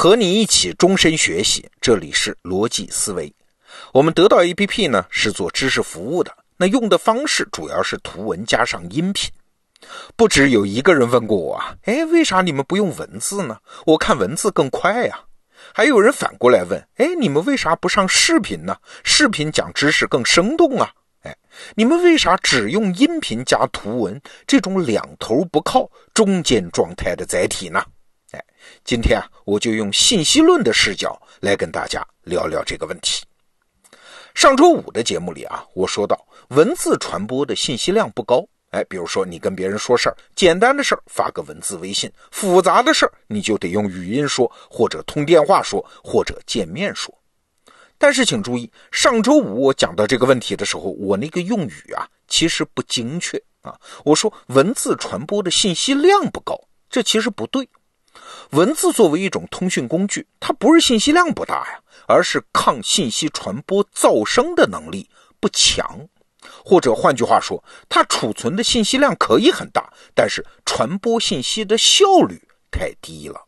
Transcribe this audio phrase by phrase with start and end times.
[0.00, 3.34] 和你一起终身学习，这里是逻辑思维。
[3.92, 9.28] 我们得到 APP 呢是做知识服务的，那用的方式主要是图文加上音频。
[10.14, 13.58] 不止有一个人问过我啊，哎，为啥你们不用文字呢？
[13.86, 15.18] 我看文字更快呀。
[15.74, 18.76] 还有人反过来问，哎，你们为啥不上视频呢？
[19.02, 20.92] 视频讲知识更生动啊。
[21.22, 21.36] 哎，
[21.74, 27.84] 你们为啥只用音频加图文这种两头不靠、中间状态的载体呢？
[28.84, 33.22] 今天啊，我就用信息论的视角来跟大家聊聊这个问题。
[34.34, 38.44] 上周五的节目里啊，我说到文字传播的信息量不高。
[38.70, 47.12] 哎，比如说你跟别人说事儿，简单的事儿发个文字微信，复杂的事儿你就得用语音说，或者通电话说，或者见面说。
[47.96, 53.74] 但是请注意，上周五我讲到这个问题的时候，我那个用语啊，其实不精确啊。
[54.04, 56.54] 我说文字传播的信息量不高，
[56.90, 57.66] 这其实不对。
[58.50, 65.08] 文字作为一种通讯工具，它不是信息量不大呀，而是抗信息传播噪声的能力
[65.40, 66.00] 不强，
[66.64, 73.44] 或者换句话说，它储存的信息量可以很大，但是传播信息的效率太低了。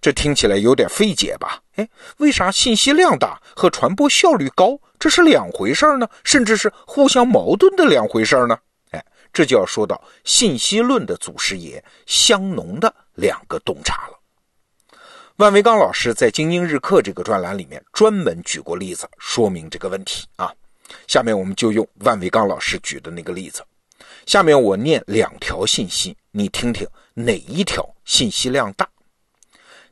[0.00, 1.60] 这听起来有点费解吧？
[1.76, 6.06] 哎，为啥信息量大和传播效率高这是两回事呢？
[6.22, 8.58] 甚至是互相矛盾的两回事呢？
[8.90, 14.18] 哎，这就要说到信息论的祖师爷香农的两个洞察了。
[15.36, 20.52] 万维刚老师在《精英日课》这个专栏里面专门举过例子说明这个问题啊。
[21.06, 23.64] 下面我们就用万维刚老师举的那个例子。
[24.26, 28.88] 下面我念两条信息，你听听哪一条信息量大？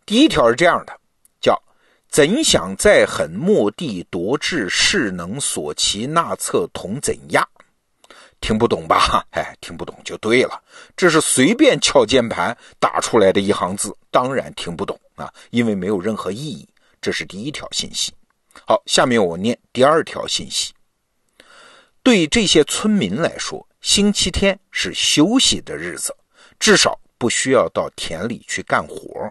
[0.05, 0.93] 第一条是这样的，
[1.41, 1.61] 叫
[2.11, 7.49] “怎想再狠，莫地夺志，势能所其纳策同怎压？”
[8.41, 9.25] 听不懂吧？
[9.33, 10.61] 哎，听不懂就对了。
[10.97, 16.69] 这是随便敲键盘打出来的一行字，当然听不懂啊，因为没有任何意义。
[17.01, 18.13] 这是第一条信息。
[18.67, 20.73] 好，下面我念第二条信息。
[22.03, 26.15] 对这些村民来说，星期天是休息的日子，
[26.59, 29.31] 至少不需要到田里去干活。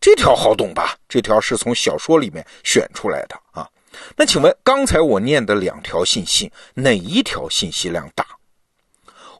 [0.00, 0.98] 这条好懂吧？
[1.08, 3.68] 这条是从小说里面选出来的啊。
[4.16, 8.26] 那请问刚才我念的两条信息，哪一条信息量大？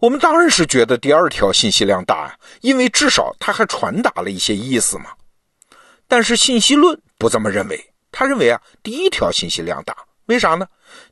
[0.01, 5.07] 我们当然是觉得第二条信息量大啊，因为至少它还传达了一些意思嘛。
[6.07, 10.67] 但是信息论不这么认为，他认为啊，第一条信息量大，为啥呢？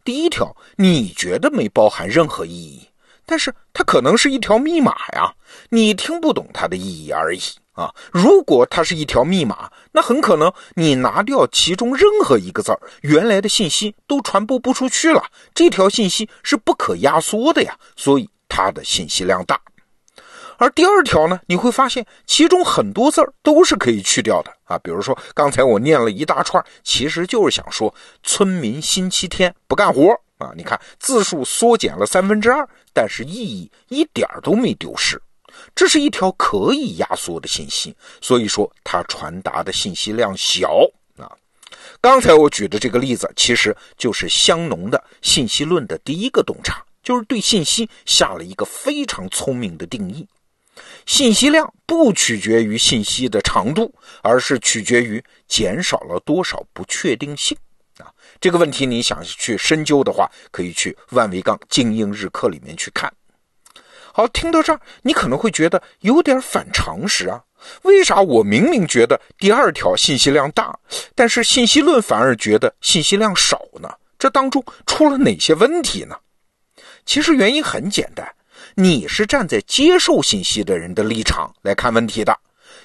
[0.04, 2.86] 第一条你觉得没包含任何意义，
[3.24, 5.32] 但是它可能是一条密码呀，
[5.70, 7.40] 你听不懂它的意义而已。
[7.72, 15.24] 啊，如果它是一条密码，那很可能你拿掉其中任何一个字儿，原来的信息都传播不出去了。
[15.54, 19.58] 这条信息是不可压缩的呀，所以它的信息量大。
[20.58, 24.78] 而第二条呢，你会发现其中很多字儿都是可以去掉的啊。
[24.78, 30.52] 比如说刚才我念了一大串，其实就是想说村民星期天不干活啊。
[30.54, 35.20] 你看字数缩减了三分之二，但是意义一点都没丢失。
[35.74, 41.30] 这是一条可以压缩的信息，所以说它传达的信息量小啊。
[42.00, 50.26] 刚才我举的这个例子，其实就是香农的信息论的第一个洞察，就是对信息下了一个非常聪明的定义：
[51.06, 57.56] 信息量不取决于信息的长度，而是取决于减少了多少不确定性
[57.98, 58.06] 啊。
[58.40, 63.12] 这个问题你想去深究的话，可以去万维钢精英日课里面去看。
[64.12, 67.42] 好，听到这儿，你可能会觉得有点反常识啊。
[67.82, 70.78] 为啥我明明觉得第二条信息量大，
[71.14, 73.88] 但是信息论反而觉得信息量少呢？
[74.18, 76.16] 这当中出了哪些问题呢？
[77.06, 78.34] 其实原因很简单，
[78.74, 82.38] 你是站在接受信息的人的立场来看问题的。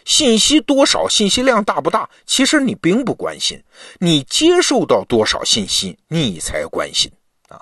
[0.06, 3.62] 信息多少，信息量大不大，其实你并不关心。
[4.00, 7.12] 你接受到多少信息，你才关心
[7.50, 7.62] 啊。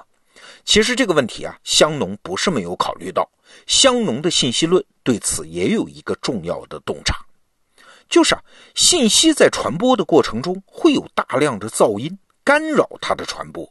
[0.63, 3.27] 其实这个问题啊，香农不是没有考虑到。
[3.67, 7.15] 香农的信息论对此也有一个重要的洞察，
[8.09, 8.41] 就是啊，
[8.73, 13.69] 信息在传播的过程中会有大量的噪音干扰它的传播。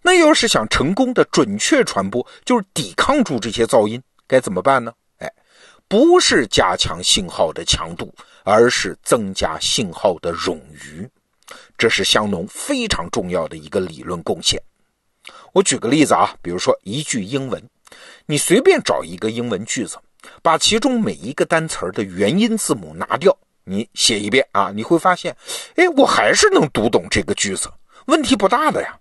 [0.00, 4.92] 那要是想成功的准确传播，就是抵抗住这些噪音，该怎么办呢？
[5.18, 5.30] 哎，
[5.88, 8.14] 不是加强信号的强度，
[8.44, 11.08] 而是增加信号的冗余。
[11.76, 14.60] 这是香农非常重要的一个理论贡献。
[15.52, 17.62] 我举个例子啊，比如说一句英文。
[18.26, 19.96] 你随便找一个英文句子，
[20.42, 25.36] 把其中每一个单词的元音字母拿掉，你写一遍啊，你会发现，
[25.76, 27.70] 哎，我还是能读懂这个句子，
[28.06, 28.98] 问题不大的呀。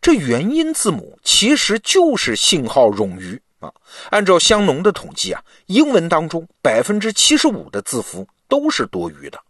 [0.00, 3.72] 这元音字母其实就是信号冗余啊。
[4.10, 9.40] 按照香农的统计啊，英文当中百分之七十五的字符都是多余的。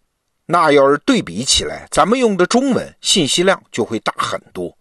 [0.47, 4.77] 那要是对比起来，咱们用的中文信息量就会大很多。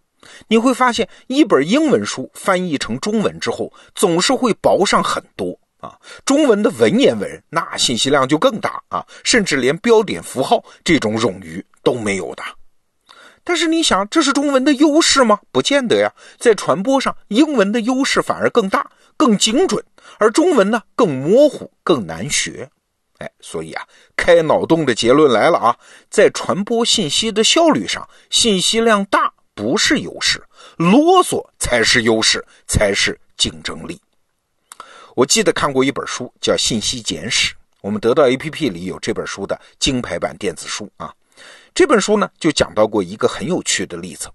[0.48, 5.96] 你会发现，一本英文书翻译成中文之后，总是会薄上很多啊。
[6.24, 12.42] 中文的文言文那信息量就更大啊，甚至连标点符号这种冗余都没有的。
[13.46, 15.38] 但是你想，这是中文的优势吗？
[15.52, 16.10] 不见得呀。
[16.38, 19.84] 在传播上，英文的优势反而更大、更精准，
[20.18, 22.70] 而中文呢更模糊、更难学。
[23.18, 23.82] 哎，所以啊，
[24.16, 25.76] 开脑洞的结论来了啊，
[26.08, 30.42] 在传播信息的效率上，信息量大不是优势，
[30.76, 34.00] 啰嗦才是优势，才是竞争力。
[35.14, 41.14] 我记得看过一本书，叫《信息简史》，我们得到 APP 里有这本书的金牌版电子书啊。
[41.72, 44.28] 这本书呢，就讲到过一个很有趣的例子。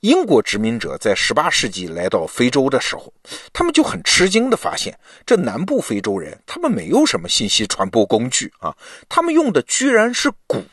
[0.00, 3.12] 英国殖民者在十八世纪来到非洲的时候，
[3.52, 8.76] 他们就很吃惊的发现，这南部非洲人他们没有什么信息传播工具啊，
[9.08, 10.64] 他们用的居然是鼓。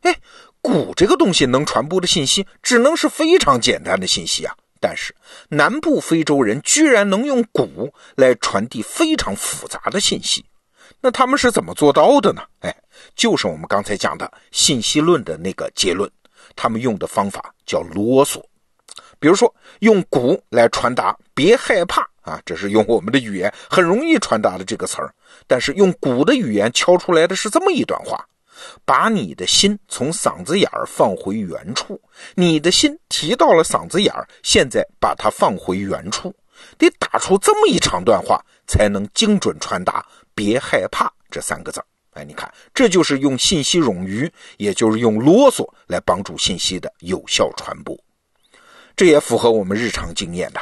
[0.00, 0.16] 哎，
[0.64, 4.56] 鼓这个东西能传播的信息，只能是非常简单的信息啊。
[4.80, 5.14] 但是
[5.50, 10.42] 南部非洲人居然能用鼓来传递非常复杂的信息。
[11.02, 12.42] 那他们是怎么做到的呢？
[12.60, 12.74] 哎，
[13.14, 16.10] 就是我们刚才讲的信息论的那个结论。
[16.56, 18.42] 他们用的方法叫啰嗦，
[19.18, 25.12] 比如说用鼓来传达“别害怕”啊，这是用我们的语言很容易传达的这个词儿。
[25.46, 28.24] 但是用鼓的语言敲出来的是这么一段话：
[28.84, 32.00] 把你的心从嗓子眼儿放回原处。
[32.34, 36.34] 你的心提到了嗓子眼儿，现在把它放回原处。
[36.78, 40.04] 得打出这么一长段话，才能精准传达。
[40.34, 41.80] 别害怕这三个字
[42.12, 47.96] 哎，你看，这就是用信息冗余，也就是用啰嗦来帮助信息的有效传播。
[48.96, 50.60] 这也符合我们日常经验的。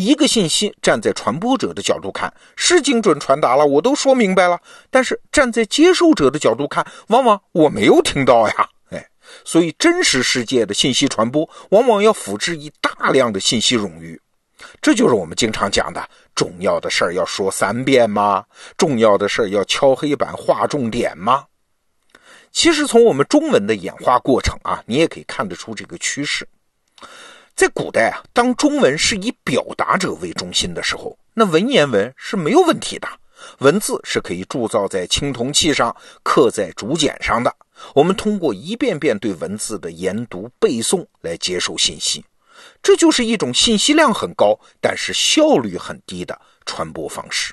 [0.00, 4.58] 一个信息站在传播者的角度看是精准传达了，我都说明白了。
[4.90, 8.68] 但是站在接受者的角度看，往往我没有听到呀。
[8.88, 9.06] 哎，
[9.44, 14.18] 所以真实世界的信息传播往往要复制一大量的信息冗余。
[14.80, 16.02] 这就是我们经常讲的
[16.34, 18.42] 重要的事儿要说三遍吗？
[18.78, 21.44] 重要的事儿要敲黑板画重点吗？
[22.52, 26.48] 其实从我们中文的演化过程啊，你也可以看得出这个趋势。
[27.60, 33.06] 在古代啊，当中文是以表达者为中心的时候，那文言文是没有问题的，
[33.58, 37.54] 文字是可以铸造在青铜器上、刻在竹简上的。
[37.94, 42.24] 我们通过一遍遍对文字的研读背诵来接受信息。
[42.82, 47.52] 这就是一种信息量很高，但是效率很低的传播方式。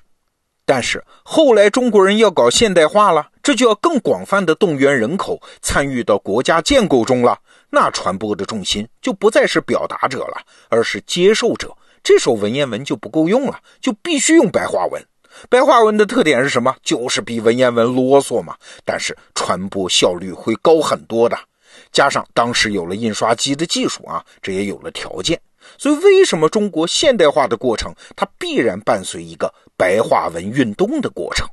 [0.67, 7.39] 但是后来中国人要搞现代化了，这就要更广泛的动员人口参与到国家建构中了。
[7.69, 11.73] 那传播的重心就不再是表达者了，而是接受者。
[12.03, 15.01] 这时候文言文就不够用了，就必须用白话文。
[15.49, 16.75] 白话文的特点是什么？
[16.83, 18.53] 就是比文言文啰嗦嘛，
[18.83, 21.37] 但是传播效率会高很多的。
[21.93, 25.39] 加上当时有了印刷机的技术啊，这也有了条件，
[25.77, 31.47] 所以为什么中国现代化的过程，它必然伴随一个白话文运动的过程？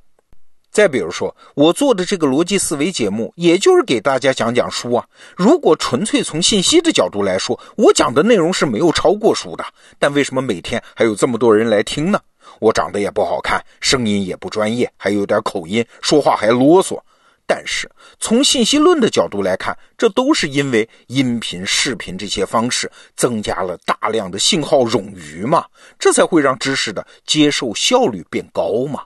[0.70, 5.06] 再比如说，我做的这个逻辑思维节目，也就是给大家讲讲书啊。
[5.36, 9.64] 如果纯粹从信息的角度来说，我讲的内容是没有超过书的，
[10.00, 12.20] 但为什么每天还有这么多人来听呢？
[12.58, 16.98] 我长得也不好看，声音也不专业，还有点口音，说话还啰嗦。
[17.46, 25.66] 但是从信息论的角度来看，这都是因为音频、视频这些方式增加了大量的信号冗余嘛，
[25.98, 29.04] 这才会让知识的接受效率变高嘛。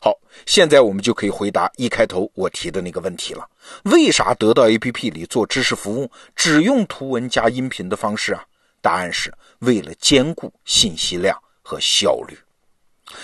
[0.00, 3.46] 好，现在我们就可以回答一开头我提的那个问题了：
[3.84, 8.42] 为啥得到 APP 里做知识服务只用图文加音频的方式啊？
[8.80, 12.36] 答案是为了兼顾信息量和效率。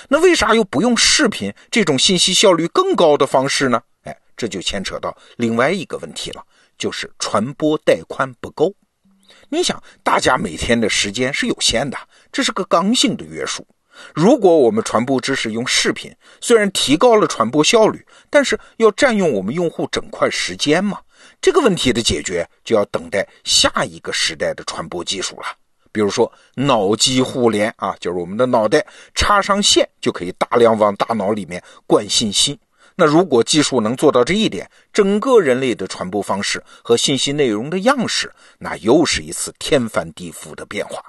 [0.09, 3.83] 那为啥又不用视频这种信息效率更高的方式呢？
[4.03, 6.45] 哎这就牵扯到另外一个问题了，
[6.76, 8.73] 就是传播带宽不够。
[9.49, 11.97] 你想，大家每天的时间是有限的，
[12.31, 13.66] 这是个刚性的约束。
[14.14, 21.00] 如果我们传播知识用视频，虽然提高了传播效率，但是要占用我们用户整块时间嘛？
[21.40, 25.47] 这个问题的解决就要等待下一个时代的传播技术了。
[25.93, 32.59] 比如说脑机互联啊，就是我们的脑袋插上线就可以大量往大脑里面灌信息。
[32.99, 41.05] 那如果技术能做到这一点，整个人类的传播方式和信息内容的样式，那又是一次天翻地覆的变化。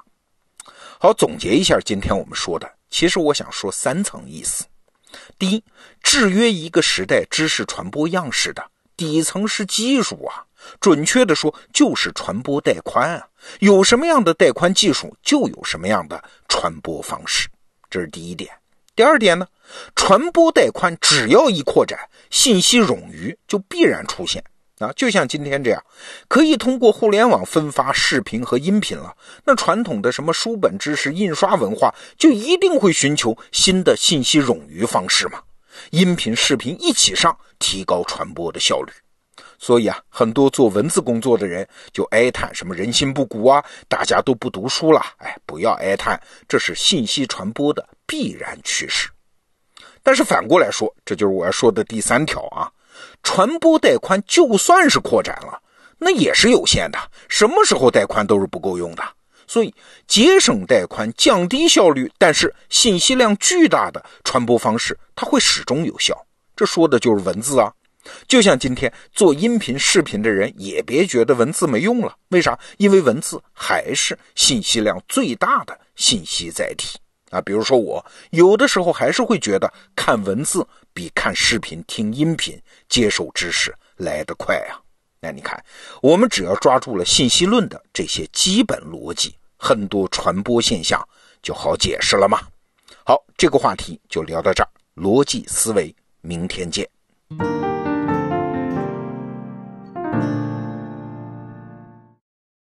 [1.00, 4.66] 好，总结一下今天我们说的，其实我想说三层意思。
[5.38, 5.64] 第一，
[6.02, 10.44] 制约一个时代知识传播样式的底层是技术啊，
[10.80, 13.26] 准确的说就是传播带宽啊。
[13.60, 17.48] 有什么样的带宽技术，就有什么样的传播方式，
[17.88, 18.52] 这是第一点。
[18.98, 19.46] 第二点呢，
[19.94, 21.96] 传播带宽只要一扩展，
[22.30, 24.42] 信息冗余就必然出现。
[24.80, 25.80] 啊，就像今天这样，
[26.26, 29.14] 可以通过互联网分发视频和音频了。
[29.44, 35.42] 那传统的什么书本知识、印刷文化，就一定会寻求新的信息冗余方式嘛？
[35.90, 38.90] 音频、视频一起上，提高传播的效率。
[39.58, 45.00] 所以啊，很多做文字工作的人就哀叹什么人心不古啊，大家都不读书了。
[45.18, 49.08] 哎，不要哀叹，这是信息传播的必然趋势。
[50.02, 52.70] 但是反过来说，这就是我要说的第三条啊。
[53.22, 55.60] 传播带宽就算是扩展了，
[55.98, 56.98] 那也是有限的。
[57.28, 59.02] 什么时候带宽都是不够用的。
[59.46, 59.74] 所以
[60.06, 66.14] 节省带宽、降低效率，但是信息量巨大的传播方式，它会始终有效。
[66.54, 67.72] 这说的就是文字啊。
[68.26, 72.16] 就像今天做音频、视频的人，也别觉得文字没用了。
[72.28, 72.58] 为啥？
[72.76, 76.98] 因为文字还是信息量最大的信息载体
[77.30, 77.40] 啊。
[77.40, 82.60] 比如说我有的时候还是会觉得看文字比看视频、听音频。
[82.88, 84.80] 接受知识来得快啊！
[85.20, 85.62] 那你看，
[86.00, 91.06] 我们只要抓住了信息论的这些基本逻辑，很多传播现象
[91.42, 92.40] 就好解释了嘛。
[93.04, 96.88] 好，这个话题就聊到这儿，逻辑思维，明天见。